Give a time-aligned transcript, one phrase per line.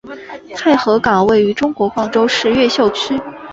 [0.55, 3.21] 太和岗位于中国广州市越秀区。